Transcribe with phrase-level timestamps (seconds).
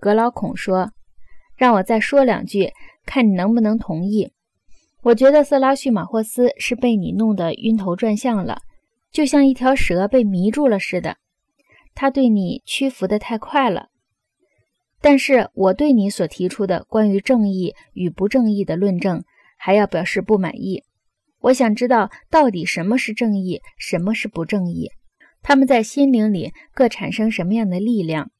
[0.00, 0.92] 格老孔说
[1.56, 2.72] ：“让我再说两句，
[3.04, 4.32] 看你能不能同意。
[5.02, 8.62] 我觉得色拉叙马霍斯是被你弄得晕头转向了，
[9.12, 11.18] 就像一条蛇被迷住了似的。
[11.94, 13.88] 他对你屈服得太快了。
[15.02, 19.22] 但是我对你所提出的关于正义与不正义的论证，
[19.58, 20.82] 还要表示不满意。
[21.40, 24.90] 我想知道到底什么是正义，什么是不正义，
[25.42, 28.30] 他们在心灵里各产生什么样的力量。”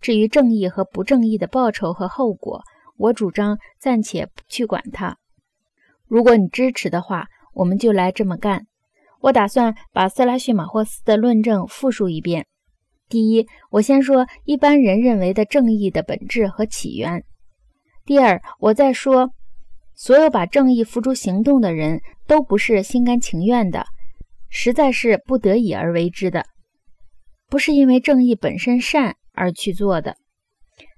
[0.00, 2.62] 至于正义和不正义的报酬和后果，
[2.96, 5.16] 我主张暂且不去管它。
[6.06, 8.66] 如果你支持的话，我们就来这么干。
[9.20, 12.46] 我打算把色拉叙马霍斯的论证复述一遍。
[13.08, 17.22] 第一，我先说一般人认为的正义的本质和起源。
[18.06, 19.30] 第二，我再说，
[19.94, 23.84] 所有把正义付诸行动的人都不是心甘情愿的，
[24.48, 26.46] 实在是不得已而为之的，
[27.48, 29.16] 不是因为正义本身善。
[29.40, 30.16] 而去做的。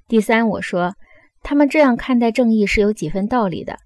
[0.08, 0.94] 第三，我说
[1.42, 3.78] 他们这样看待正义是有几分道理的，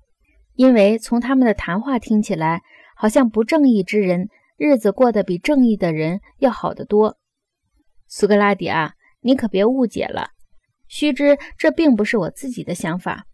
[0.55, 2.63] 因为从他们的谈话听起来，
[2.97, 7.19] 好像不正义之人日子过得比正义的人要好得多。
[8.09, 10.31] 苏格拉底啊，你可别误解了，
[10.89, 13.27] 须知这并不是我自己的想法，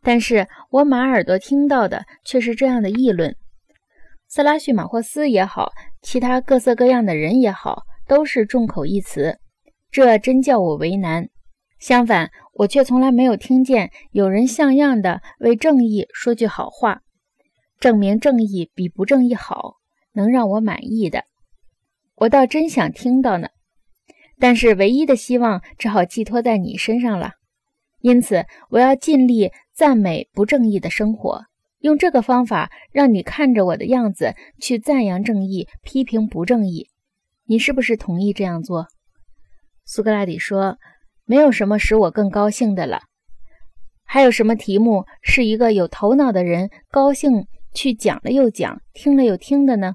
[0.00, 3.36] 但是我马耳朵听到的却是这样的议论。
[4.26, 9.38] 色拉叙马霍斯也好，其他各色各样的人也好，都是众口一词。
[9.90, 11.28] 这真叫我为难。
[11.78, 17.00] 相反，我却从来没有听见有人像样的为正义说句好话，
[17.78, 19.76] 证明正义比不正义好，
[20.12, 21.24] 能让我满意的。
[22.16, 23.48] 我倒真想听到呢。
[24.38, 27.32] 但是唯一的希望只好寄托在你身上了。
[28.00, 31.44] 因此，我要尽力赞美不正义的生活，
[31.80, 36.88] 用这个方法让你看着我的样子去赞扬正义，批评不正义。
[37.44, 38.86] 你是不是同意这样做？
[39.84, 40.78] 苏格拉底说
[41.26, 43.02] ：“没有什么使我更高兴的了。
[44.04, 49.94] 还有什么题目是一个有头脑的人高兴去讲了又讲，听了又听的呢？”